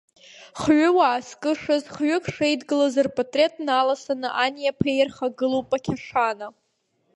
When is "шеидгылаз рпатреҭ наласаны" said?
2.35-4.29